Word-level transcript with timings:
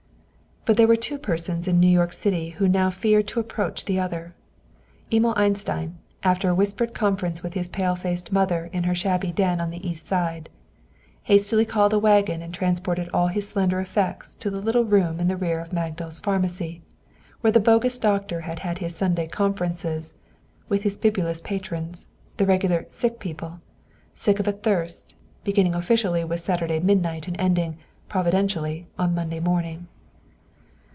But 0.63 0.77
there 0.77 0.85
were 0.87 0.95
two 0.95 1.17
persons 1.17 1.67
in 1.67 1.79
New 1.79 1.87
York 1.89 2.13
City 2.13 2.49
who 2.51 2.67
now 2.69 2.91
feared 2.91 3.27
to 3.29 3.39
approach 3.39 3.89
each 3.89 3.97
other. 3.97 4.35
Emil 5.11 5.33
Einstein, 5.35 5.97
after 6.21 6.49
a 6.49 6.55
whispered 6.55 6.93
conference 6.93 7.41
with 7.41 7.55
his 7.55 7.67
pale 7.67 7.95
faced 7.95 8.31
mother 8.31 8.69
in 8.71 8.83
her 8.83 8.93
shabby 8.93 9.31
den 9.31 9.59
on 9.59 9.71
the 9.71 9.85
East 9.85 10.05
Side, 10.05 10.49
hastily 11.23 11.65
called 11.65 11.93
a 11.93 11.99
wagon 11.99 12.43
and 12.43 12.53
transported 12.53 13.09
all 13.11 13.25
his 13.29 13.47
slender 13.49 13.79
effects 13.79 14.35
to 14.35 14.51
the 14.51 14.61
little 14.61 14.85
room 14.85 15.19
in 15.19 15.27
rear 15.35 15.59
of 15.59 15.73
Magdal's 15.73 16.19
Pharmacy, 16.19 16.83
where 17.41 17.51
the 17.51 17.59
bogus 17.59 17.97
doctor 17.97 18.41
had 18.41 18.59
had 18.59 18.77
his 18.77 18.95
Sunday 18.95 19.25
conferences 19.25 20.13
with 20.69 20.83
his 20.83 20.95
bibulous 20.95 21.41
patrons 21.41 22.09
the 22.37 22.45
regular 22.45 22.85
"sick 22.89 23.17
people" 23.19 23.61
sick 24.13 24.39
of 24.39 24.47
a 24.47 24.51
thirst, 24.51 25.15
beginning 25.43 25.73
officially 25.73 26.23
with 26.23 26.39
Saturday 26.39 26.79
midnight 26.79 27.27
and 27.27 27.41
ending, 27.41 27.79
providentially, 28.07 28.85
on 28.99 29.15
Monday 29.15 29.39
morning. 29.39 29.87